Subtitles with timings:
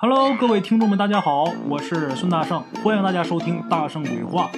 [0.00, 4.48] Hello，各位听众们，大家好，我是孙大圣，欢迎大家收听《大圣鬼话》，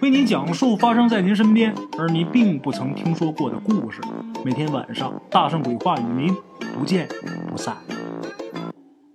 [0.00, 4.00] 为您讲述发生在您身边而您并不曾听说过的故事。
[4.44, 6.32] 每天晚上，《大圣鬼话》与您
[6.76, 7.08] 不见
[7.48, 7.76] 不散。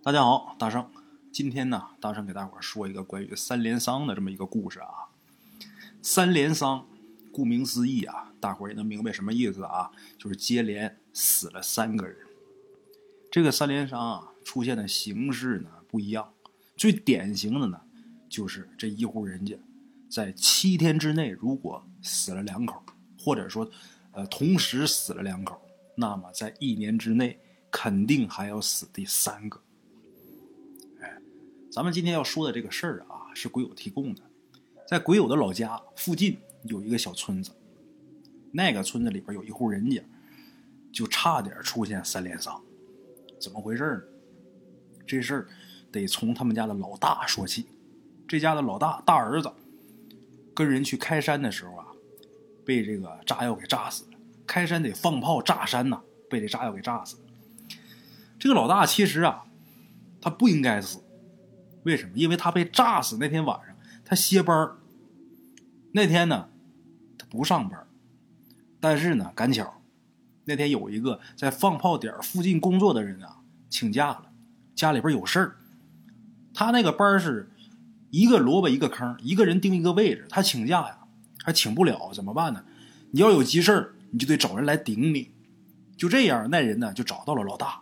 [0.04, 0.86] 大家好，大圣，
[1.32, 5.16] 今天呢，大圣给大伙儿说一个关于三连丧的这么一个故事啊。
[6.02, 6.86] 三连丧，
[7.32, 12.18] 顾名思义啊，大伙儿也能明白什么意思啊，就是接连死了三个人。
[13.32, 14.33] 这个三连丧啊。
[14.44, 16.34] 出现的形式呢不一样，
[16.76, 17.82] 最典型的呢，
[18.30, 19.58] 就是这一户人家，
[20.10, 22.84] 在七天之内如果死了两口，
[23.20, 23.70] 或者说，
[24.12, 25.62] 呃，同时死了两口，
[25.96, 27.40] 那么在一年之内
[27.72, 29.62] 肯定还要死第三个。
[31.02, 31.22] 哎，
[31.72, 34.22] 咱们今天要说的这个事儿啊，是鬼友提供的，
[34.88, 37.52] 在鬼友的老家附近有一个小村子，
[38.52, 40.04] 那个村子里边有一户人家，
[40.92, 42.62] 就差点出现三连丧，
[43.40, 44.13] 怎么回事呢？
[45.06, 45.48] 这事儿
[45.92, 47.68] 得从他们家的老大说起。
[48.28, 49.52] 这家的老大大儿子
[50.56, 51.88] 跟人去开山的时候啊，
[52.66, 54.18] 被这个炸药给炸死了。
[54.48, 57.24] 开山得放炮炸山呐，被这炸药给炸死了。
[58.40, 59.46] 这个老大其实啊，
[60.20, 61.00] 他不应该死。
[61.84, 62.14] 为什么？
[62.16, 64.72] 因为他被炸死那天晚上，他歇班
[65.92, 66.50] 那天呢，
[67.18, 67.86] 他不上班
[68.80, 69.82] 但是呢，赶巧
[70.46, 74.33] 那天有一个在放炮点附近工作的人啊，请假了。
[74.76, 75.56] 家里边有事儿，
[76.54, 77.50] 他那个班是
[78.10, 80.26] 一个萝卜一个坑，一个人盯一个位置。
[80.30, 80.98] 他请假呀，
[81.44, 82.64] 还请不了，怎么办呢？
[83.12, 85.32] 你要有急事儿，你就得找人来顶你。
[85.96, 87.82] 就这样，那人呢就找到了老大，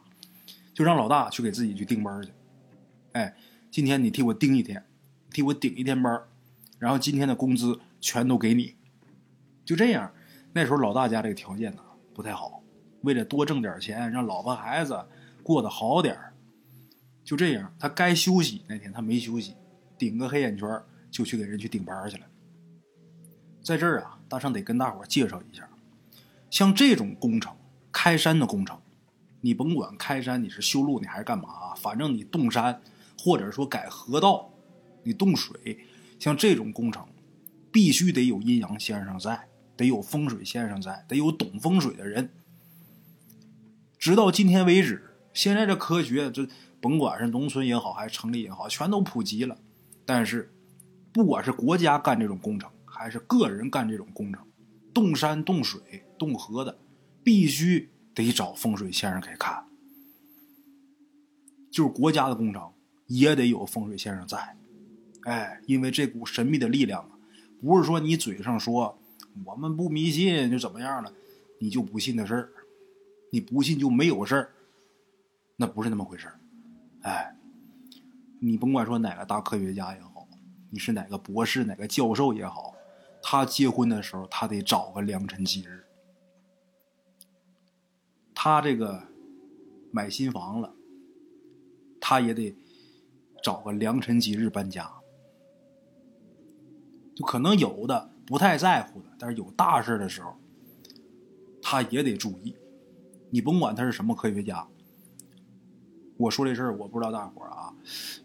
[0.73, 2.29] 就让老大去给自己去盯班去。
[3.13, 3.35] 哎，
[3.71, 4.85] 今天你替我盯一天，
[5.31, 6.21] 替我顶一天班，
[6.77, 8.75] 然后今天的工资全都给你。
[9.63, 10.11] 就这样，
[10.53, 11.81] 那时候老大家这个条件呢
[12.13, 12.61] 不太好，
[13.01, 15.05] 为了多挣点钱，让老婆孩子
[15.41, 16.30] 过得好点儿。
[17.23, 19.55] 就这样，他该休息那天他没休息，
[19.97, 20.67] 顶个黑眼圈
[21.09, 22.25] 就去给人去顶班去了。
[23.61, 25.69] 在这儿啊，大圣得跟大伙介绍一下，
[26.49, 27.55] 像这种工程，
[27.91, 28.81] 开山的工程，
[29.39, 32.81] 你甭管开山你是修路你还是干嘛，反正你动山
[33.19, 34.51] 或者说改河道，
[35.03, 35.85] 你动水，
[36.19, 37.07] 像这种工程，
[37.71, 39.47] 必须得有阴阳先生在，
[39.77, 42.31] 得有风水先生在，得有懂风水的人。
[43.99, 46.49] 直到今天为止，现在这科学这。
[46.81, 49.55] 甭管是农村也好，还是城里也好，全都普及了。
[50.05, 50.51] 但是，
[51.13, 54.43] 不管是国家干这种工程，还是个人干这种工程，
[54.93, 56.77] 动山、动水、动河的，
[57.23, 59.63] 必须得找风水先生给看。
[61.71, 62.73] 就是国家的工程，
[63.05, 64.57] 也得有风水先生在。
[65.25, 67.11] 哎，因为这股神秘的力量啊，
[67.61, 68.99] 不是说你嘴上说
[69.45, 71.13] 我们不迷信就怎么样了，
[71.59, 72.49] 你就不信的事儿，
[73.31, 74.51] 你不信就没有事儿，
[75.55, 76.39] 那不是那么回事儿。
[77.01, 77.35] 哎，
[78.39, 80.27] 你甭管说哪个大科学家也好，
[80.69, 82.75] 你是哪个博士、哪个教授也好，
[83.21, 85.83] 他结婚的时候他得找个良辰吉日。
[88.33, 89.03] 他这个
[89.91, 90.73] 买新房了，
[91.99, 92.55] 他也得
[93.43, 94.91] 找个良辰吉日搬家。
[97.15, 100.35] 就可能有的不太在乎的，但是有大事的时候，
[101.61, 102.55] 他也得注意。
[103.29, 104.67] 你甭管他是什么科学家。
[106.21, 107.73] 我说这事儿，我不知道大伙儿啊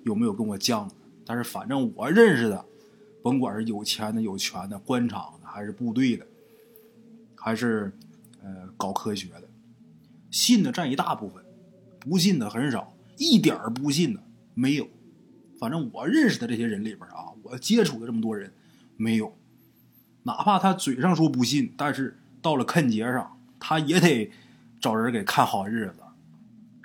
[0.04, 0.86] 有没有跟我犟，
[1.24, 2.64] 但是反正我认识的，
[3.22, 6.26] 甭管是有钱的、有权的、官场的，还是部队的，
[7.34, 7.90] 还是
[8.42, 9.44] 呃搞科学的，
[10.30, 11.42] 信的占一大部分，
[11.98, 14.86] 不信的很少，一点儿不信的没有。
[15.58, 18.52] 反正我认识的这些人里边啊，我接触的这么多人，
[18.98, 19.34] 没有，
[20.24, 24.30] 哪怕他嘴上说不信，但是到了坑节上，他也得
[24.78, 26.00] 找人给看好日子，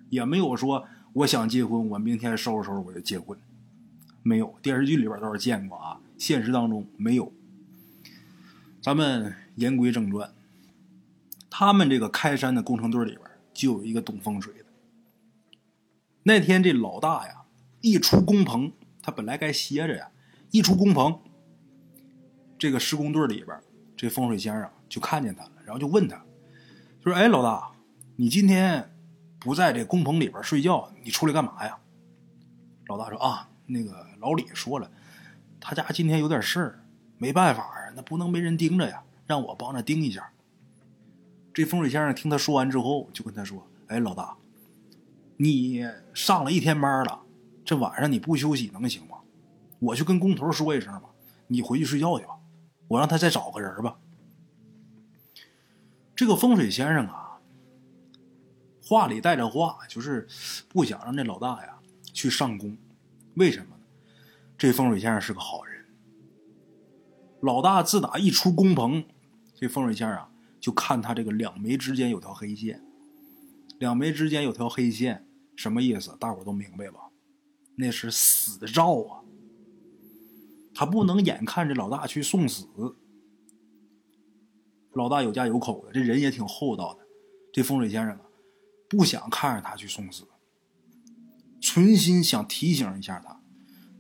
[0.10, 0.88] 也没有说。
[1.14, 3.38] 我想结婚，我明天收拾收拾我就结婚。
[4.24, 7.34] 没有电视剧里边倒是见过啊，现实当中没有。
[8.82, 10.32] 咱们言归正传，
[11.50, 13.22] 他们这个开山的工程队里边
[13.54, 14.66] 就有一个懂风水的。
[16.24, 17.44] 那天这老大呀，
[17.82, 18.72] 一出工棚，
[19.02, 20.10] 他本来该歇着呀，
[20.52, 21.20] 一出工棚，
[22.58, 23.60] 这个施工队里边
[23.98, 26.24] 这风水先生就看见他了，然后就问他，
[27.04, 27.72] 说：“哎，老大，
[28.16, 28.88] 你今天？”
[29.42, 31.76] 不在这工棚里边睡觉，你出来干嘛呀？
[32.86, 34.90] 老大说啊，那个老李说了，
[35.60, 36.86] 他家今天有点事儿，
[37.18, 40.32] 没办法啊，那不能没人盯着呀，让我帮着盯一下。
[41.52, 44.38] 这风水先生听他说完之后，就跟他说：“哎，老大，
[45.38, 45.84] 你
[46.14, 47.20] 上了一天班了，
[47.66, 49.18] 这晚上你不休息能行吗？
[49.80, 51.10] 我去跟工头说一声吧，
[51.48, 52.38] 你回去睡觉去吧，
[52.88, 53.98] 我让他再找个人吧。”
[56.16, 57.21] 这个风水先生啊。
[58.92, 60.28] 话里带着话，就是
[60.68, 61.80] 不想让这老大呀
[62.12, 62.78] 去上工。
[63.36, 63.84] 为什么呢？
[64.58, 65.86] 这风水先生是个好人。
[67.40, 69.02] 老大自打一出工棚，
[69.56, 70.30] 这风水先生啊，
[70.60, 72.84] 就看他这个两眉之间有条黑线。
[73.80, 76.14] 两眉之间有条黑线，什么意思？
[76.20, 77.00] 大伙都明白吧？
[77.78, 79.24] 那是死兆啊！
[80.74, 82.68] 他不能眼看着老大去送死。
[84.92, 87.00] 老大有家有口的，这人也挺厚道的。
[87.54, 88.22] 这风水先生啊，
[88.92, 90.26] 不想看着他去送死，
[91.62, 93.40] 存心想提醒一下他。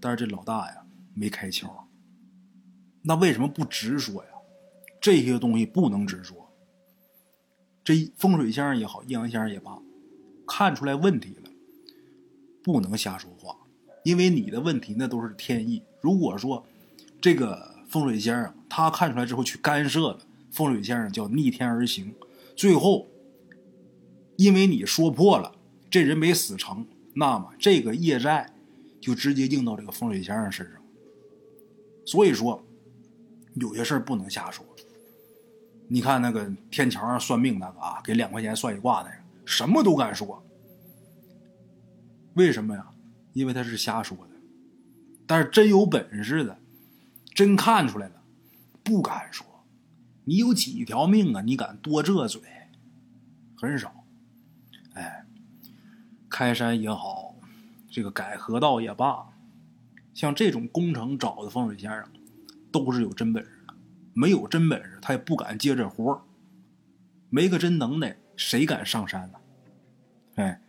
[0.01, 1.85] 但是这老大呀，没开窍。
[3.03, 4.29] 那为什么不直说呀？
[4.99, 6.51] 这些东西不能直说。
[7.85, 9.81] 这风水先生也好，阴阳先生也罢，
[10.45, 11.49] 看出来问题了，
[12.61, 13.55] 不能瞎说话，
[14.03, 15.83] 因为你的问题那都是天意。
[16.01, 16.65] 如果说
[17.21, 20.19] 这个风水先生他看出来之后去干涉了，
[20.51, 22.13] 风水先生叫逆天而行，
[22.57, 23.07] 最后
[24.41, 25.53] 因为你说破了，
[25.88, 28.51] 这人没死成，那么这个业债
[28.99, 30.81] 就直接应到这个风水先生身上。
[32.07, 32.65] 所以说，
[33.53, 34.65] 有些事不能瞎说。
[35.88, 39.11] 你看那个天桥上算命那个啊，给两块钱算一卦的，
[39.45, 40.43] 什么都敢说。
[42.33, 42.88] 为什么呀？
[43.33, 44.33] 因为他是瞎说的。
[45.27, 46.57] 但是真有本事的，
[47.35, 48.23] 真看出来了，
[48.83, 49.45] 不敢说。
[50.23, 51.41] 你有几条命啊？
[51.41, 52.41] 你敢多这嘴？
[53.55, 54.00] 很少。
[56.41, 57.35] 开山也好，
[57.88, 59.27] 这个改河道也罢，
[60.11, 62.03] 像这种工程找的风水先生，
[62.71, 63.75] 都是有真本事的。
[64.15, 66.19] 没有真本事，他也不敢接这活。
[67.29, 69.38] 没个真能耐，谁敢上山呢？
[70.33, 70.59] 哎，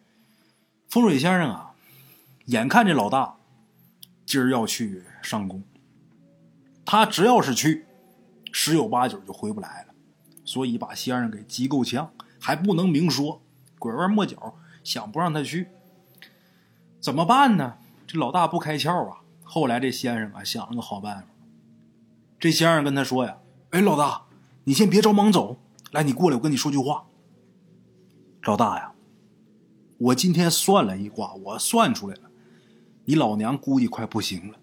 [0.91, 1.73] 风水先生啊，
[2.45, 3.37] 眼看这老大
[4.27, 5.63] 今儿要去上工，
[6.85, 7.87] 他只要是去，
[8.53, 9.95] 十有八九就回不来了。
[10.45, 13.41] 所以把先生给急够呛，还不能明说，
[13.79, 14.55] 拐弯抹角
[14.85, 15.69] 想不让他去，
[17.01, 17.75] 怎么办呢？
[18.07, 19.19] 这老大不开窍啊。
[19.43, 21.29] 后来这先生啊想了个好办法。
[22.39, 23.39] 这先生跟他说呀
[23.71, 24.23] ：“哎，老大，
[24.65, 25.59] 你先别着忙走，
[25.91, 27.05] 来，你过来，我跟你说句话。
[28.45, 28.93] 老大呀，
[29.99, 32.31] 我今天算了一卦，我算出来了，
[33.05, 34.59] 你老娘估计快不行了，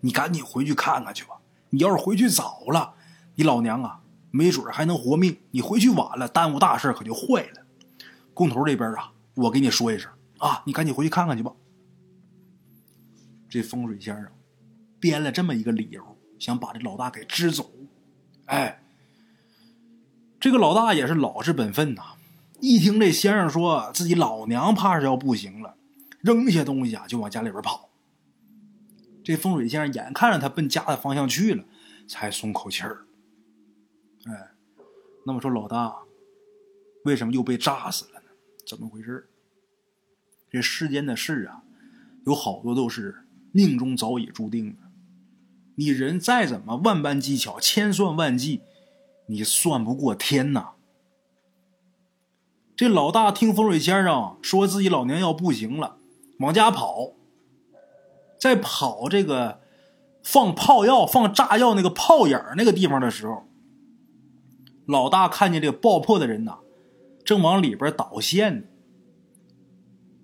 [0.00, 1.40] 你赶紧回去看看去吧。
[1.70, 2.94] 你要是回去早了，
[3.34, 7.62] 你老娘啊，没准还能活命；你回去晚了，耽误大事可就坏了。
[8.32, 11.52] 工头这边啊，我给你说一声啊，你赶紧回去看看去吧。”
[13.48, 14.26] 这风水先生
[14.98, 16.02] 编了这么一个理由。
[16.36, 17.70] 想把这老大给支走，
[18.46, 18.82] 哎，
[20.38, 22.02] 这个老大也是老实本分呐。
[22.60, 25.76] 一听这先生说自己老娘怕是要不行了，
[26.20, 27.88] 扔下东西啊就往家里边跑。
[29.22, 31.64] 这风水先生眼看着他奔家的方向去了，
[32.06, 33.06] 才松口气儿。
[34.26, 34.50] 哎，
[35.24, 35.94] 那么说老大
[37.04, 38.13] 为什么又被炸死了？
[38.66, 39.28] 怎么回事？
[40.50, 41.64] 这世间的事啊，
[42.26, 44.76] 有好多都是命中早已注定的。
[45.76, 48.60] 你人再怎么万般技巧，千算万计，
[49.26, 50.74] 你算不过天呐！
[52.76, 55.98] 这老大听风水先生说自己老娘要不行了，
[56.38, 57.14] 往家跑，
[58.38, 59.60] 在跑这个
[60.22, 63.48] 放炮药、放炸药那个炮眼那个地方的时候，
[64.86, 66.58] 老大看见这个爆破的人呐，
[67.24, 68.62] 正往里边导线呢。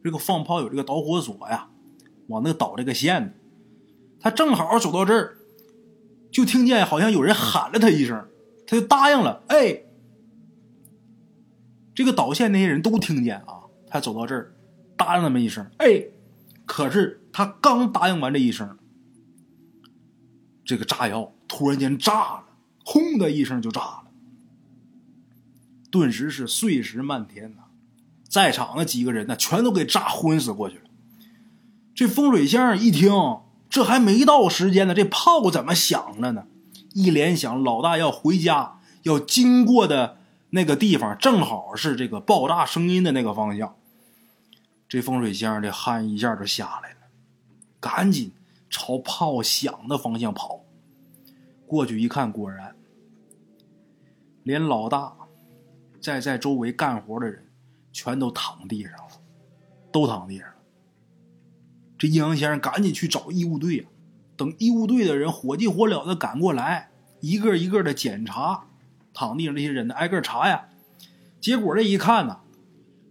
[0.05, 1.69] 这个放炮有这个导火索呀，
[2.29, 3.32] 往那导这个线呢，
[4.19, 5.37] 他正好走到这儿。
[6.30, 8.28] 就听见好像有人喊了他一声，
[8.64, 9.42] 他就答应了。
[9.49, 9.83] 哎，
[11.92, 14.54] 这个导线那些人都听见啊，他走到这儿，
[14.97, 15.69] 答应那么一声。
[15.78, 16.04] 哎，
[16.66, 18.78] 可是他刚答应完这一声，
[20.64, 22.45] 这个炸药突然间炸了，
[22.85, 24.00] 轰的一声就炸了，
[25.90, 27.62] 顿时是碎石漫天呐，
[28.28, 30.85] 在场的几个人呢，全都给炸昏死过去了。
[31.94, 33.12] 这风水先生一听。
[33.68, 36.49] 这还没到时间呢，这炮怎么响了呢？
[36.92, 40.18] 一联想，老大要回家，要经过的
[40.50, 43.76] 那个地方，正好是这个爆炸声音的那个方向。
[44.88, 46.97] 这风水先生这汗一下就下来了，
[47.78, 48.32] 赶紧
[48.68, 50.64] 朝炮响的方向跑。
[51.68, 52.75] 过去一看，果然，
[54.42, 55.14] 连老大
[56.00, 57.47] 在在周围干活的人，
[57.92, 59.21] 全都躺地上了，
[59.92, 60.54] 都躺地上了。
[61.99, 63.90] 这阴阳先生赶紧去找医务队啊！
[64.37, 66.90] 等医务队的人火急火燎的赶过来，
[67.21, 68.69] 一个一个的检查
[69.12, 70.69] 躺地上这些人呢，挨个查呀。
[71.40, 72.40] 结果这一看呢，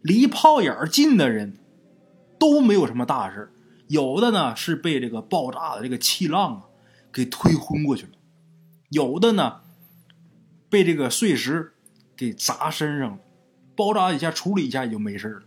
[0.02, 1.60] 离炮眼近的人
[2.40, 3.52] 都没有什么大事
[3.88, 6.64] 有的呢是被这个爆炸的这个气浪啊
[7.12, 8.14] 给推昏过去了，
[8.90, 9.62] 有的呢
[10.70, 11.74] 被这个碎石
[12.20, 13.20] 给砸身上了，
[13.78, 15.44] 包扎一下处理一下也就没事了。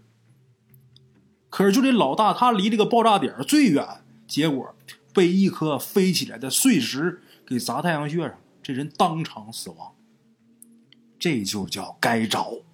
[1.50, 3.86] 可是就这老大，他离这个爆炸点最远，
[4.26, 4.74] 结果
[5.12, 9.92] 被一颗飞起来的碎石给砸太阳穴上，这人当场死亡。
[11.18, 12.64] 这就叫该着。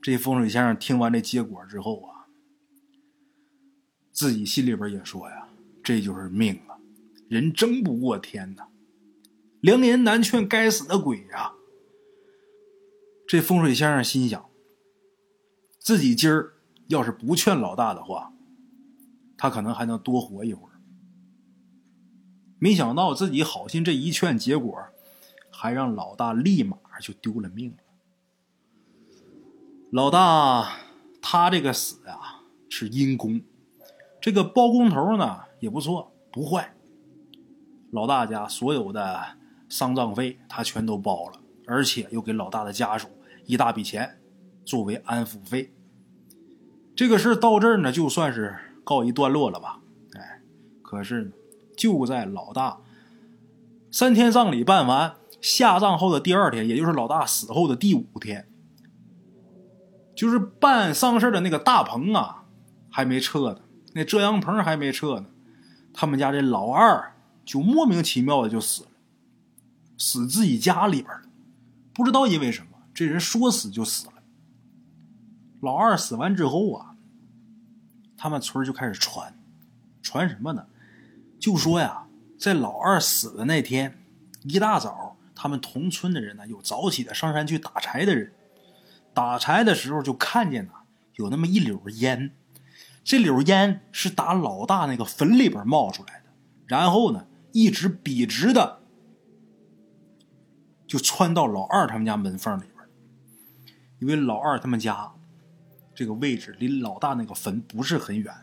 [0.00, 2.30] 这风水先生听完这结果之后啊，
[4.12, 5.48] 自己心里边也说呀
[5.82, 6.78] ：“这就是命啊，
[7.28, 8.68] 人争不过天呐，
[9.60, 11.54] 良言难劝该死的鬼呀！”
[13.28, 14.48] 这风水先生心想，
[15.78, 16.54] 自己今儿
[16.86, 18.32] 要是不劝老大的话，
[19.36, 20.80] 他可能还能多活一会儿。
[22.58, 24.74] 没想到自己好心这一劝，结果
[25.50, 27.76] 还让老大立马就丢了命了。
[29.90, 30.78] 老大
[31.20, 33.42] 他这个死啊是因公，
[34.22, 36.74] 这个包工头呢也不错，不坏。
[37.90, 39.36] 老大家所有的
[39.68, 43.08] 丧葬费他全都包了，而且又给老大的家属
[43.48, 44.20] 一大笔钱
[44.62, 45.72] 作为安抚费。
[46.94, 49.80] 这个事到这儿呢，就算是告一段落了吧。
[50.12, 50.42] 哎，
[50.82, 51.30] 可是呢，
[51.74, 52.80] 就在老大
[53.90, 58.46] 三天葬礼办完下葬后的第二天，也就是老大死后的第五天。
[60.14, 62.44] 就是办丧事的那个大棚啊，
[62.90, 63.60] 还没撤呢，
[63.94, 65.26] 那遮阳棚还没撤呢，
[65.94, 67.14] 他们家这老二
[67.46, 68.90] 就莫名其妙的就死了，
[69.96, 71.22] 死自己家里边了，
[71.94, 72.67] 不知道因为什么，
[72.98, 74.14] 这人说死就死了。
[75.60, 76.96] 老二死完之后啊，
[78.16, 79.38] 他们村就开始传，
[80.02, 80.66] 传什么呢？
[81.38, 84.04] 就说呀，在老二死的那天
[84.42, 88.32] 一大早，他们同村的人呢，有早起的上山去打柴的人。
[89.14, 90.72] 打柴的时候就看见呐，
[91.14, 92.32] 有那么一绺烟，
[93.04, 96.30] 这绺烟是打老大那个坟里边冒出来的，
[96.66, 98.80] 然后呢，一直笔直的
[100.84, 102.64] 就穿到老二他们家门缝里。
[103.98, 105.12] 因为老二他们家
[105.94, 108.34] 这个位置离老大那个坟不是很远，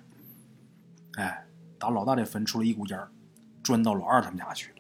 [1.14, 1.46] 哎，
[1.80, 3.00] 打老大的坟出了一股烟
[3.64, 4.78] 钻到老二他们家去了。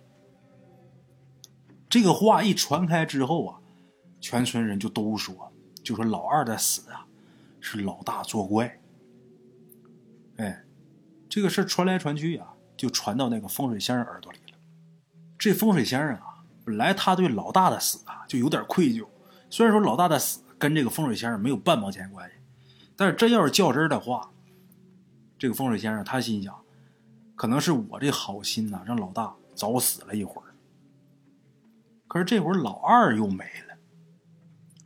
[1.89, 3.60] 这个话一传开之后啊，
[4.20, 5.51] 全村人就都说。
[5.84, 7.05] 就说老二的死啊，
[7.62, 8.79] 是老大作怪。
[10.38, 10.65] 哎，
[11.29, 14.58] 这个事传来传去啊，就传到那个风水先生耳朵里了。
[15.38, 19.08] 这风水先生啊，本来他对老大的死啊就有点愧疚。
[19.51, 22.36] 虽然说老大的死跟这个风水先生没有半毛钱关系，
[22.96, 24.32] 但是真要是较真的话，
[25.38, 26.56] 这个风水先生他心想，
[27.36, 30.54] 可能是我这好心呐，让老大早死了一会儿。
[32.08, 33.78] 可是这会儿老二又没了。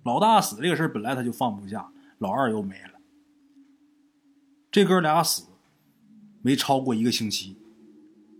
[0.03, 2.93] 老大死这个事本来他就放不下，老二又没了。
[4.71, 5.43] 这哥俩死
[6.41, 7.57] 没超过一个星期，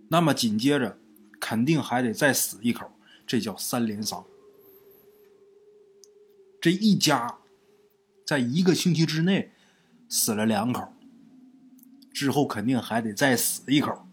[0.10, 0.98] 那么紧接着
[1.40, 2.90] 肯定还得再死一口，
[3.28, 4.24] 这叫三连丧。
[6.62, 7.38] 这一家
[8.26, 9.52] 在一个星期之内
[10.08, 10.94] 死了两口，
[12.12, 14.06] 之后肯定还得再死一口，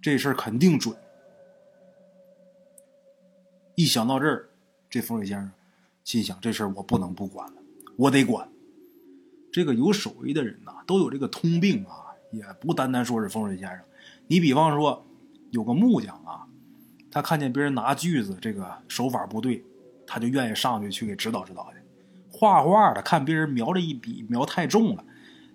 [0.00, 0.96] 这事儿肯定准。
[3.74, 4.48] 一想到这儿，
[4.90, 5.50] 这风水先生。
[6.04, 7.62] 心想这事儿我不能不管了，
[7.96, 8.48] 我得管。
[9.52, 13.80] 这个有手艺的人呐，都有这个通病啊，也不单单说是风水先生。
[14.26, 15.04] 你比方说，
[15.50, 16.48] 有个木匠啊，
[17.10, 19.62] 他看见别人拿锯子这个手法不对，
[20.08, 21.78] 他就愿意上去去给指导指导去。
[22.32, 25.04] 画画的看别人描这一笔描太重了，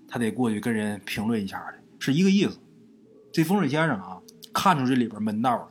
[0.08, 2.60] 他得过去跟人评论一下的，是一个意思。
[3.32, 4.22] 这风水先生啊，
[4.54, 5.68] 看出这里边门道了，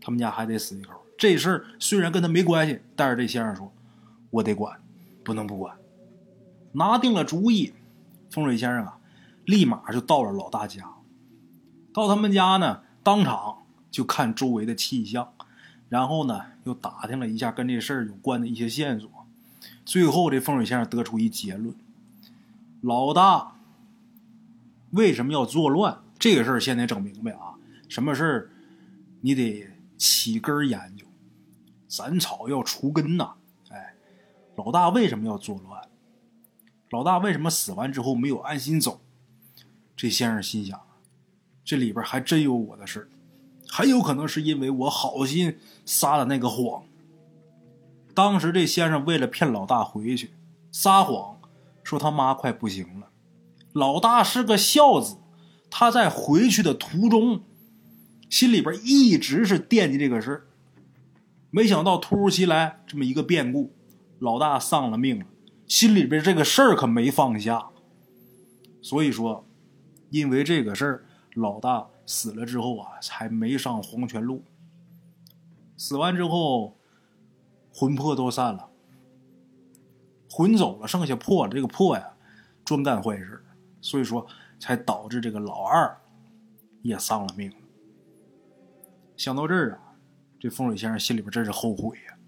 [0.00, 1.00] 他们家还得死一口。
[1.16, 3.72] 这事儿虽然跟他没关系，但是这先生说。
[4.32, 4.80] 我得管，
[5.24, 5.76] 不能不管。
[6.70, 7.74] 拿定了主意，
[8.30, 8.96] 风水先生啊，
[9.44, 10.88] 立马就到了老大家。
[11.92, 15.32] 到他们家呢，当场就看周围的气象，
[15.90, 19.10] 然后呢，又打听了一下跟这事儿有关的一些线索。
[19.84, 21.74] 最后，这风水先生得出一结论：
[22.80, 23.56] 老大
[24.92, 25.98] 为什么要作乱？
[26.18, 27.54] 这个事儿先得整明白啊！
[27.88, 28.50] 什么事儿，
[29.20, 29.68] 你得
[29.98, 31.04] 起根研究。
[31.88, 33.34] 斩草要除根呐。
[33.70, 33.94] 哎
[34.56, 35.82] 老大为什么要作乱？
[36.90, 39.00] 老大为什么死完之后没有安心走？
[39.96, 40.80] 这先生心想，
[41.64, 43.08] 这里边还真有我的事
[43.70, 46.82] 很有可能是因为我好心撒了那个谎。
[48.12, 50.32] 当时这先生为了骗老大回去，
[50.72, 51.40] 撒谎
[51.84, 53.08] 说他妈快不行了。
[53.72, 55.16] 老大是个孝子，
[55.70, 57.42] 他在回去的途中，
[58.28, 60.48] 心里边一直是惦记这个事。
[61.50, 63.72] 没想到突如其来这么一个变故。
[64.18, 65.24] 老大丧了命了，
[65.66, 67.68] 心里边这个事儿可没放下。
[68.82, 69.46] 所以说，
[70.10, 74.42] 因为这个事儿，老大死了之后啊，才没上黄泉路。
[75.76, 76.76] 死完之后，
[77.72, 78.68] 魂魄都散了，
[80.28, 81.52] 魂走了，剩下魄了。
[81.52, 82.16] 这个魄呀，
[82.64, 83.44] 专干坏事，
[83.80, 84.26] 所以说
[84.58, 85.96] 才导致这个老二
[86.82, 87.52] 也丧了命。
[89.16, 89.94] 想到这儿啊，
[90.40, 92.18] 这风水先生心里边真是后悔呀。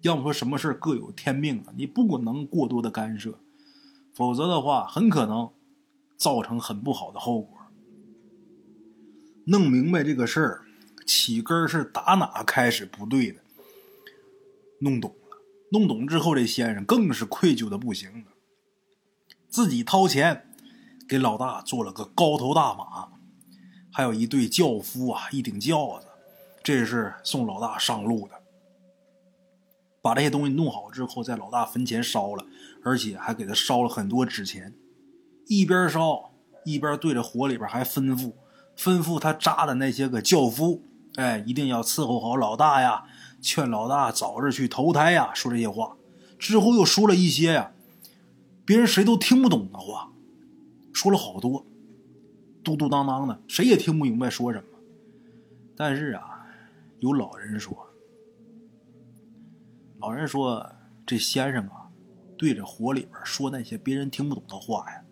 [0.00, 3.38] 要么说什么事各有天命啊，你不可能过多的干涉，
[4.14, 5.52] 否则的话很可能
[6.16, 7.55] 造成很不好的后果。
[9.48, 10.62] 弄明白这个事儿，
[11.06, 13.40] 起根是打哪开始不对的，
[14.80, 15.38] 弄懂了，
[15.70, 18.32] 弄懂之后，这先生更是愧疚的不行了，
[19.48, 20.48] 自己掏钱
[21.08, 23.08] 给老大做了个高头大马，
[23.92, 26.08] 还有一对轿夫啊，一顶轿子，
[26.64, 28.42] 这是送老大上路的。
[30.02, 32.44] 把这些东西弄好之后，在老大坟前烧了，
[32.82, 34.74] 而且还给他烧了很多纸钱，
[35.46, 36.32] 一边烧
[36.64, 38.32] 一边对着火里边还吩咐。
[38.76, 40.82] 吩咐他扎的那些个轿夫，
[41.14, 43.04] 哎，一定要伺候好老大呀，
[43.40, 45.32] 劝老大早日去投胎呀。
[45.34, 45.96] 说这些话
[46.38, 47.72] 之后，又说了一些呀，
[48.64, 50.12] 别人谁都听不懂的话，
[50.92, 51.64] 说了好多，
[52.62, 54.64] 嘟嘟囔囔的，谁也听不明白说什么。
[55.74, 56.46] 但是啊，
[57.00, 57.88] 有老人说，
[59.98, 60.72] 老人说
[61.06, 61.88] 这先生啊，
[62.36, 65.02] 对着火里边说那些别人听不懂的话呀，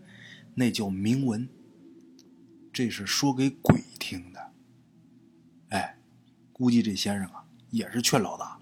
[0.55, 1.49] 那叫铭文。
[2.75, 4.51] 这是说给鬼听的，
[5.69, 5.97] 哎，
[6.53, 8.59] 估计这先生啊也是劝老大，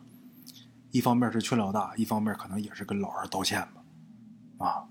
[0.91, 4.85] 一方面是劝老大，一方面可能也是跟老二道歉吧，啊，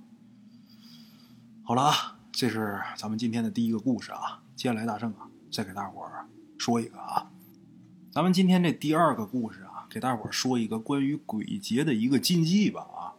[1.61, 7.31] 好了啊，这是咱们今天的第一个故事啊，接下来大圣啊再给大伙儿说一个啊，
[8.11, 13.13] 咱们今天这第二个故事啊，给大伙儿说一个关于鬼节的一个禁忌吧啊，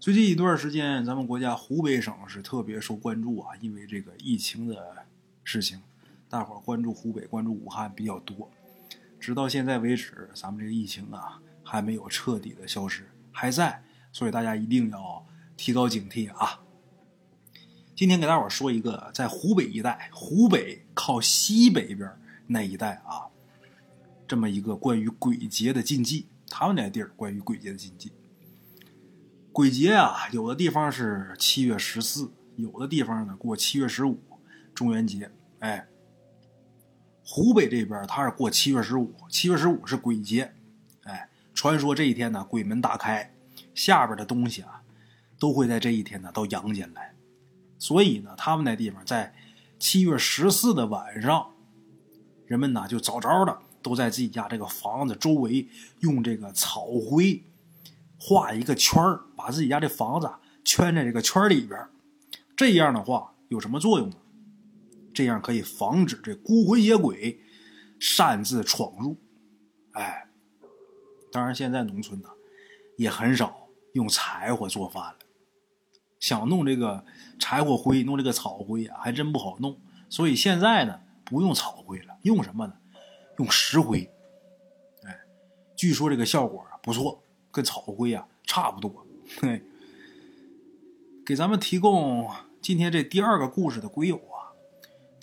[0.00, 5.06] 最近一段时间咱们国家湖北省是特别受关注啊，因为这个疫情的。
[5.50, 5.80] 事情，
[6.28, 8.50] 大伙关注湖北、关注武汉比较多。
[9.18, 15.26] 直到现在为止，咱们这个疫情啊还没有彻底的消失，还在，所以大家一定要
[15.56, 16.60] 提高警惕啊！
[17.96, 22.12] 今天给大伙说一个，在湖北一带，湖北靠西北边
[22.46, 23.24] 那一带啊，
[24.26, 26.26] 这么一个关于鬼节的禁忌。
[26.50, 28.12] 他们那地儿关于鬼节的禁忌，
[29.50, 34.20] 鬼节啊，有的地方是七月十四，有的地方呢过七月十五，
[34.78, 35.28] 中元节。
[35.58, 35.88] 哎，
[37.24, 40.54] 湖北这边他是过七月十五，七月十五是鬼节。
[41.02, 43.34] 哎，传说这一天呢，鬼门大开，
[43.74, 44.84] 下边的东西啊，
[45.36, 47.12] 都会在这一天呢到阳间来。
[47.76, 49.34] 所以呢，他们那地方在
[49.80, 51.50] 七月十四的晚上，
[52.46, 55.66] 人们呢就早早的都在自己家这个房子周围
[55.98, 57.42] 用这个草灰
[58.16, 59.02] 画一个圈
[59.34, 60.30] 把自己家这房子
[60.64, 61.84] 圈在这个圈里边。
[62.56, 64.16] 这样的话有什么作用呢？
[65.18, 67.40] 这样可以防止这孤魂野鬼
[67.98, 69.16] 擅自闯入。
[69.90, 70.28] 哎，
[71.32, 72.28] 当然现在农村呢
[72.96, 75.18] 也很少用柴火做饭了。
[76.20, 77.04] 想弄这个
[77.36, 79.80] 柴火灰，弄这个草灰啊，还真不好弄。
[80.08, 82.74] 所以现在呢不用草灰了，用什么呢？
[83.38, 84.08] 用石灰。
[85.02, 85.18] 哎，
[85.74, 89.04] 据说这个效果不错，跟草灰啊差不多。
[89.40, 89.64] 嘿，
[91.26, 92.30] 给咱们提供
[92.62, 94.37] 今天这第二个故事的鬼友啊。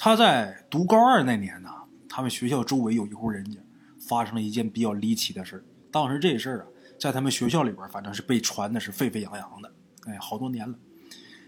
[0.06, 1.70] 他在读高二那年呢，
[2.08, 3.60] 他们学校周围有一户人家
[4.00, 6.68] 发生了一件比较离奇的事当时这事儿啊，
[7.00, 9.72] 在他们学校里边，反正是被传的是沸沸扬扬的。
[10.06, 10.78] 哎，好多年了，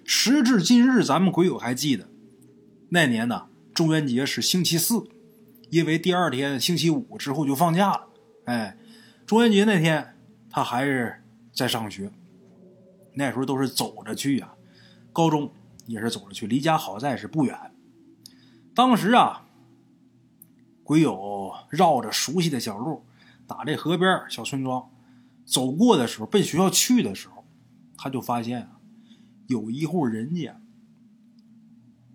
[0.04, 2.10] 时至今日，咱们鬼友还记得
[2.90, 5.08] 那年呢，中元节是星期四，
[5.70, 8.08] 因为第二天星期五之后就放假了。
[8.46, 8.76] 哎，
[9.28, 10.16] 中元节那天
[10.50, 12.12] 他还是在上学，
[13.14, 14.52] 那时候都是走着去呀，
[15.14, 15.54] 高中
[15.86, 17.56] 也是走着去，离家好在是不远。
[18.78, 19.44] 当时啊，
[20.84, 23.04] 鬼友绕着熟悉的小路，
[23.48, 24.92] 打这河边小村庄
[25.48, 27.44] 走过的时候，奔学校去的时候，
[27.98, 28.80] 他就发现啊，
[29.48, 30.62] 有一户人家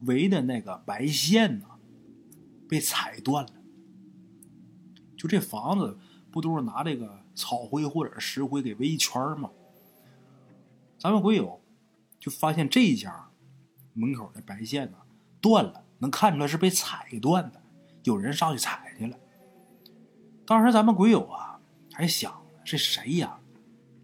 [0.02, 1.66] 围的那个白线呢，
[2.68, 3.54] 被踩断了。
[5.16, 5.98] 就这房子
[6.30, 9.50] 不都是拿这个草灰或者石灰给围一圈吗？
[10.96, 11.60] 咱们鬼友
[12.20, 13.30] 就发现这一家
[13.94, 14.98] 门口的白线呢
[15.40, 15.84] 断了。
[16.02, 17.62] 能看出来是被踩断的，
[18.02, 19.16] 有人上去踩去了。
[20.44, 21.60] 当时咱们鬼友啊
[21.92, 23.38] 还想这谁呀，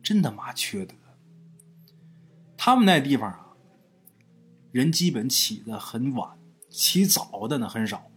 [0.01, 0.95] 真他妈缺德！
[2.57, 3.49] 他们那地方啊，
[4.71, 6.39] 人基本起的很晚，
[6.71, 8.09] 起早的呢很少。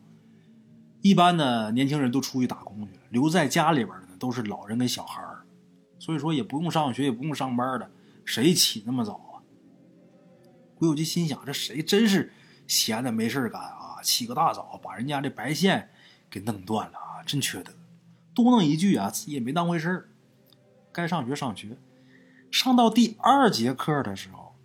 [1.02, 5.24] 一般的年轻人都出去打工去了，留在家里边的都是老人跟小孩
[5.98, 7.90] 所以说也不用上学，也不用上班的，
[8.24, 9.42] 谁起那么早啊？
[10.76, 12.32] 鬼友就心想：这谁真是？
[12.72, 15.90] 闲的没事干啊，起个大早把人家这白线
[16.30, 17.74] 给弄断了啊，真缺德！
[18.34, 20.10] 嘟囔一句啊，自己也没当回事
[20.94, 21.78] 该上学上学，
[22.50, 24.56] 上到第二节课的时候，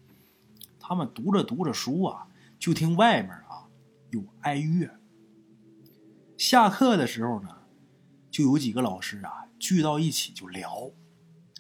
[0.78, 2.28] 他们读着读着书啊，
[2.60, 3.66] 就听外面啊
[4.10, 4.88] 有哀乐。
[6.38, 7.48] 下课的时候呢，
[8.30, 10.92] 就有几个老师啊聚到一起就聊。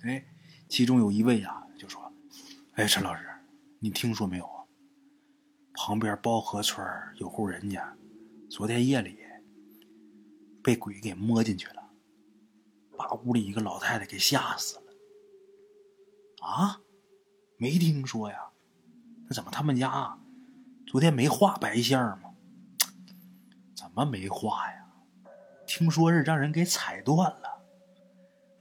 [0.04, 0.24] 哎，
[0.68, 2.12] 其中有一位啊就说
[2.74, 3.26] ：“哎，陈老师，
[3.80, 4.55] 你听说没有？
[5.76, 6.84] 旁边包河村
[7.16, 7.94] 有户人家，
[8.48, 9.18] 昨天夜里
[10.64, 11.90] 被鬼给摸进去了，
[12.96, 14.82] 把屋里一个老太太给吓死了。”
[16.40, 16.80] 啊，
[17.58, 18.38] 没听说呀？
[19.28, 20.18] 那怎么他们家
[20.86, 22.34] 昨天没画白线吗？
[23.76, 24.86] 怎么没画呀？
[25.66, 27.62] 听说是让人给踩断了。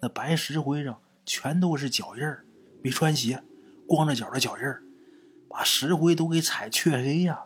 [0.02, 2.46] 那白石灰上全都是脚印儿，
[2.84, 3.42] 没穿鞋，
[3.88, 4.84] 光着脚的脚印儿，
[5.56, 7.46] 把石灰都给踩黢黑呀！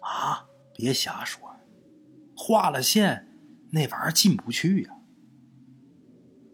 [0.00, 1.56] 啊，别瞎说，
[2.36, 3.26] 画了线，
[3.72, 4.94] 那玩意儿进不去呀？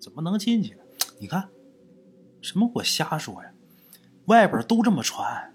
[0.01, 0.83] 怎么能进去呢？
[1.21, 1.51] 你看。
[2.40, 2.71] 什么？
[2.77, 3.53] 我瞎说呀！
[4.29, 5.55] 外边都这么传，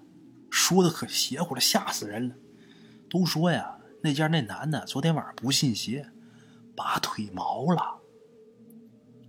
[0.51, 2.35] 说的可邪乎了，吓死人了。
[3.09, 6.11] 都说呀，那家那男的昨天晚上不信邪，
[6.75, 7.99] 把腿毛了。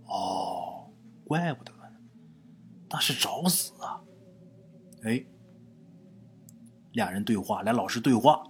[0.05, 0.93] 哦，
[1.25, 1.97] 怪不得呢，
[2.91, 4.03] 那是找死啊！
[5.01, 5.25] 哎，
[6.93, 8.43] 俩人对话，俩老师对话，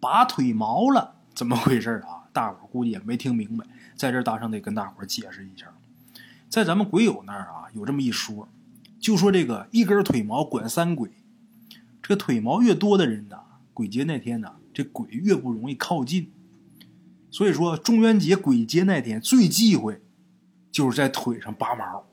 [0.00, 2.28] 拔腿毛了，怎么回事啊？
[2.32, 5.66] 大伙估计也没听明白，在这大圣得跟大伙解释一下。
[6.48, 8.48] 在咱们鬼友那儿啊，有这么一说，
[8.98, 11.10] 就说这个一根腿毛管三鬼，
[12.02, 13.38] 这个腿毛越多的人呢，
[13.72, 16.32] 鬼节那天呢，这鬼越不容易靠近。
[17.30, 20.02] 所以说，中元节鬼节那天最忌讳，
[20.72, 22.04] 就是在腿上拔毛。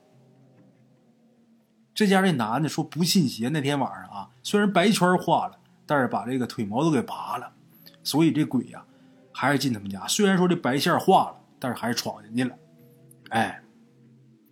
[1.98, 7.52] 这家这男的说不信邪，那天晚上啊，虽然白圈化了，但是把这个腿毛都给拔了，
[8.04, 8.84] 所以这鬼呀，
[9.32, 10.06] 还是进他们家。
[10.06, 12.56] 虽然说这白线化了，但是还是闯进去了，
[13.30, 13.60] 哎。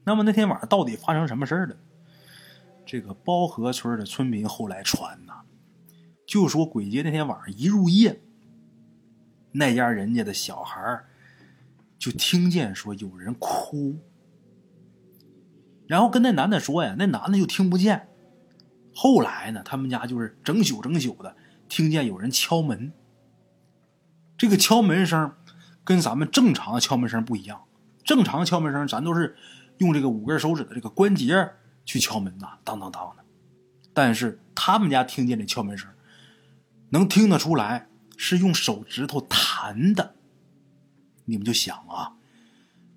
[0.02, 1.76] 那么那天晚上到底发生什么事儿了？
[2.84, 5.34] 这个包河村的村民后来传呐，
[6.26, 8.22] 就说鬼节那天晚上一入夜，
[9.52, 11.00] 那家人家的小孩
[11.96, 13.94] 就听见说有人哭，
[15.86, 18.08] 然后跟那男的说呀，那男的就听不见。
[18.94, 21.36] 后来呢，他们家就是整宿整宿的
[21.68, 22.92] 听见有人敲门，
[24.38, 25.34] 这个敲门声
[25.84, 27.62] 跟咱们正常的敲门声不一样，
[28.04, 29.36] 正常敲门声咱都是。
[29.78, 31.50] 用这个五根手指的这个关节
[31.84, 33.22] 去敲门呐，当当当的。
[33.92, 35.90] 但是他们家听见这敲门声，
[36.88, 40.14] 能听得出来是用手指头弹的。
[41.26, 42.14] 你们就想啊，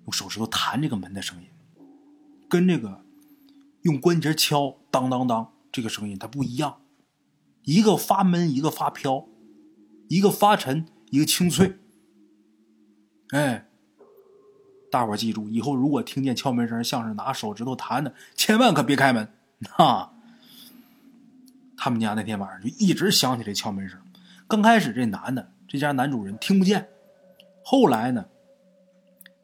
[0.06, 1.48] 用手指头弹这个门的声音，
[2.50, 3.00] 跟这个
[3.82, 6.82] 用关节敲当当当这个声音它不一样，
[7.62, 9.26] 一个发闷，一个发飘，
[10.08, 11.78] 一个发沉，一个清脆。
[13.30, 13.66] 哎。
[14.92, 19.32] 大伙记住，以后如果听见敲门声像是拿手指头弹的，千万可别开门
[19.76, 20.10] 啊！
[21.76, 24.00] 他们家那天晚上就一直响起这敲门声。
[24.48, 26.88] 刚开始这男的，这家男主人听不见，
[27.62, 28.26] 后来呢，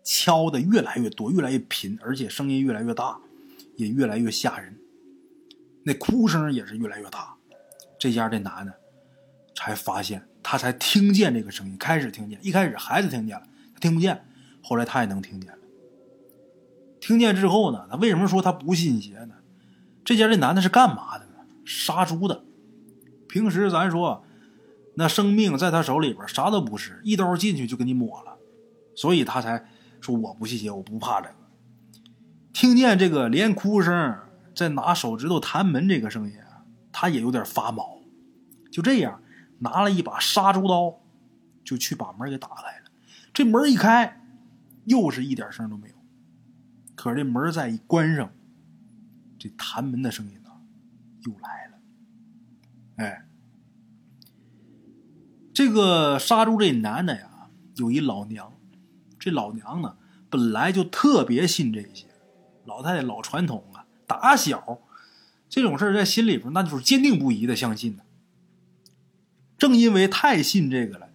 [0.06, 3.18] 敲的越来越多，越来越频，而且声音越来越大，
[3.74, 4.78] 也越来越吓人。
[5.82, 7.34] 那哭声也是越来越大。
[7.98, 8.72] 这家这男的
[9.56, 14.24] 才发现，他才听见这个声音，开始听见，一开始孩子听见了，他听不见。
[14.62, 15.58] 后来他也能听见了。
[17.00, 19.34] 听见之后呢，他为什么说他不信邪呢？
[20.04, 21.32] 这家这男的是干嘛的呢？
[21.64, 22.44] 杀猪的。
[23.28, 24.24] 平时咱说，
[24.94, 28.38] 那生命在他手里边啥都不是，一刀进去就给你抹了，
[28.94, 29.68] 所以他才
[30.06, 31.34] 说我不信邪，我不怕这个。
[32.52, 34.16] 听见这个连哭声，
[34.54, 36.36] 再拿手指头弹门这个声音，
[36.92, 37.98] 他也有点发毛。
[38.70, 39.20] 就这样，
[39.58, 41.00] 拿了一把杀猪刀，
[41.64, 42.90] 就去把门给打开了。
[43.34, 44.22] 这门一开。
[44.84, 45.94] 又是一点声都没有，
[46.94, 48.30] 可是这门再一关上，
[49.36, 50.50] 这弹门的声音呢，
[51.22, 51.78] 又来了。
[52.98, 53.26] 哎，
[55.52, 58.55] 这个杀猪这男的呀，有一老娘，
[59.26, 59.96] 这老娘呢
[60.30, 62.06] 本来就特别信这些，
[62.64, 64.78] 老太太老传统啊，打小
[65.48, 68.04] 这种事在心里边那就是坚定不移的相信呢。
[69.58, 71.08] 正因为太信这个了，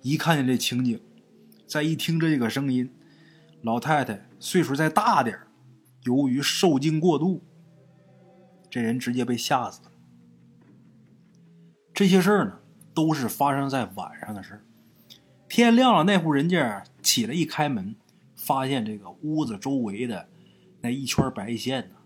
[0.00, 1.00] 一看见这情景，
[1.68, 2.92] 再一听这个声音。
[3.60, 5.38] 老太太岁数再大点
[6.02, 7.44] 由于受惊过度，
[8.68, 9.92] 这人直接被吓死了。
[11.94, 12.58] 这些事儿呢，
[12.92, 14.64] 都是发生在晚上的事儿。
[15.52, 17.94] 天亮了，那户人家起来一开门，
[18.34, 20.26] 发现这个屋子周围的
[20.80, 21.96] 那一圈白线呢，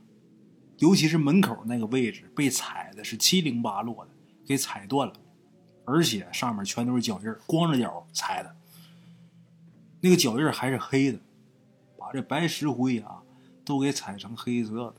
[0.78, 4.10] 尤其是门口那个位置被踩的是七零八落的，
[4.44, 5.14] 给踩断了，
[5.84, 8.56] 而且上面全都是脚印光着脚踩的，
[10.00, 11.20] 那个脚印还是黑的。
[11.96, 13.22] 把这白石灰啊，
[13.64, 14.96] 都给踩成黑色的。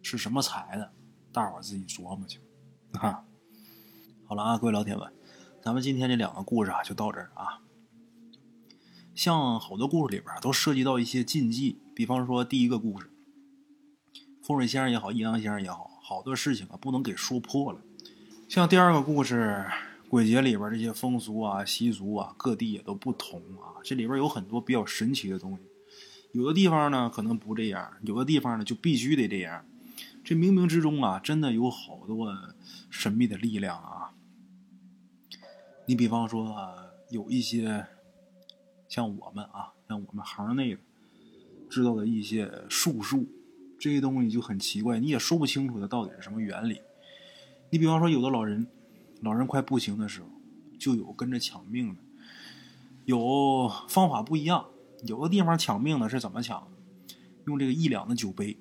[0.00, 0.90] 是什么踩的？
[1.30, 2.40] 大伙自己琢磨去。
[2.94, 3.26] 哈，
[4.24, 5.12] 好了啊，各位老铁们，
[5.60, 7.60] 咱们今天这两个故事啊就到这儿啊。
[9.14, 13.10] 像好多故事里边都涉及到一些禁忌，比方说第一个故事，
[14.42, 17.80] 风水先生也好，阴阳先生也好，好多事情啊不能给说破了。
[18.48, 19.66] 像第二个故事，
[20.08, 23.82] 鬼节里边这些风俗啊、习俗啊，各地也都不同啊。
[23.82, 25.62] 这里边有很多比较神奇的东西，
[26.32, 29.64] 有的地方呢可能不这样，有的地方呢就必须得这样。
[30.24, 32.32] 这冥冥之中啊，真的有好多
[32.88, 34.14] 神秘的力量啊。
[35.88, 36.76] 你比方说，啊
[37.08, 37.86] 有一些
[38.90, 40.76] 像我们啊，像我们行内
[41.70, 43.26] 知道的一些术数，
[43.78, 46.82] 这些东西就很奇怪，你也说不清楚它到底是什么原理。
[47.70, 48.66] 你比方说，有的老人，
[49.22, 50.28] 老人快不行的时候，
[50.78, 52.00] 就有跟着抢命的，
[53.06, 54.66] 有方法不一样。
[55.06, 56.68] 有的地方抢命的是怎么抢？
[57.46, 58.58] 用这个一两的酒杯，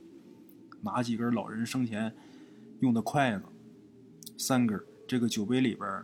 [0.79, 2.15] 拿几根老人生前
[2.79, 3.43] 用的筷子，
[4.37, 6.03] 三根，这个酒杯里边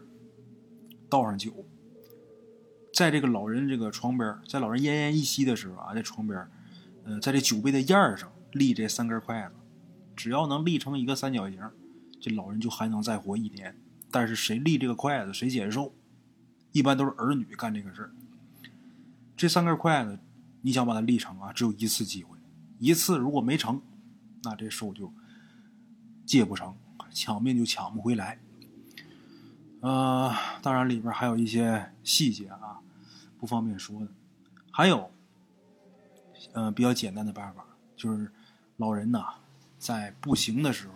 [1.14, 1.64] 倒上酒，
[2.92, 6.50] 在这个老人这个床边，在老人奄奄一息的时候啊，在床边，
[7.04, 9.54] 呃，在这酒杯的沿儿上立这三根筷子，
[10.16, 11.62] 只要能立成一个三角形。
[12.20, 13.78] 这老人就还能再活一年，
[14.10, 15.94] 但是谁立这个筷子谁减寿，
[16.72, 18.12] 一般都是儿女干这个事儿。
[19.38, 20.18] 这三根筷子，
[20.64, 22.40] 你想把它立成啊，只有一次机会，
[22.80, 23.80] 一次如果没成，
[24.42, 25.14] 那这寿就
[26.26, 26.76] 借不成，
[27.12, 28.40] 抢命就抢不回来。
[29.84, 32.80] 呃，当然里边还有一些细节啊，
[33.38, 34.08] 不方便说的。
[34.72, 35.12] 还有，
[36.54, 37.66] 呃，比较简单的办法，
[37.98, 38.32] 就是
[38.78, 39.26] 老人呐，
[39.78, 40.94] 在不行的时候。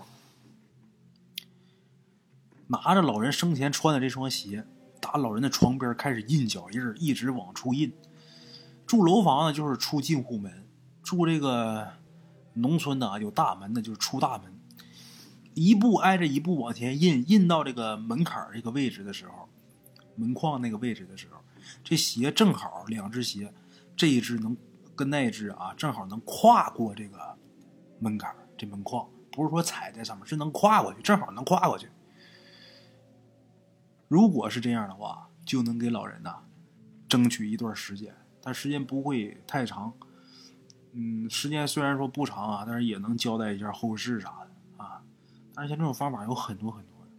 [2.68, 4.66] 拿着老人生前穿的这双鞋，
[5.02, 7.94] 打老人的床边开始印脚印一直往出印。
[8.86, 10.50] 住楼房呢，就是出进户门；
[11.04, 11.90] 住这个
[12.54, 14.57] 农村的啊有大门的，就是出大门。
[15.58, 19.50] 一步挨着一步往前印，印到这个门槛这个位置的时候，
[20.16, 21.42] 门框那个位置的时候，
[21.84, 23.52] 这鞋正好两只鞋，
[23.96, 24.56] 这一只能
[24.96, 27.36] 跟那一只啊，正好能跨过这个
[27.98, 31.90] 门槛这门框，不是说踩在上面，是能跨过去，正好能跨过去。
[34.08, 36.44] 如果是这样的话，就能给老人呐
[37.10, 39.92] 争取一段时间，但时间不会太长。
[40.94, 44.47] 嗯，时间虽然说不长啊，但是也能交代一下后事啥的。
[45.58, 47.12] 但是像这种方法有很多很多的，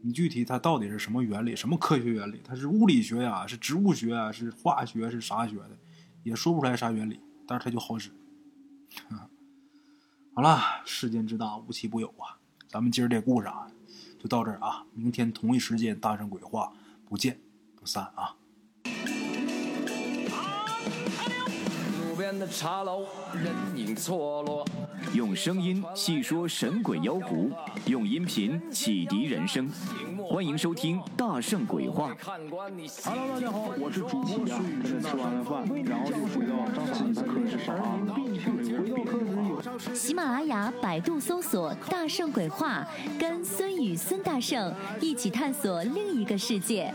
[0.00, 2.40] 你具体它到底是什么原理、什么科学原理？
[2.42, 5.76] 它是物理学呀，是植物学啊，是化学是啥学的？
[6.22, 8.10] 也说不出来啥原理，但是它就好使。
[10.32, 12.40] 好了，世间之大，无奇不有啊。
[12.66, 13.70] 咱们今儿这故事啊。
[14.18, 14.84] 就到这儿啊！
[14.94, 16.72] 明天同一时间，大圣鬼话，
[17.06, 17.40] 不见
[17.74, 18.36] 不散啊！
[22.30, 24.64] 边的茶楼，人影错落。
[25.14, 27.50] 用声音细说神鬼妖狐，
[27.86, 29.68] 用音频启迪人生。
[30.28, 32.14] 欢迎收听《大圣鬼话》。
[33.04, 35.00] Hello，大家好，我是主播孙宇。
[35.00, 36.54] 吃完了饭，然后就回到
[36.94, 37.98] 自己的课室上啊。
[39.92, 42.86] 喜马拉雅、百度搜索“大圣鬼话”，
[43.18, 46.94] 跟孙宇、孙大圣一起探索另一个世界。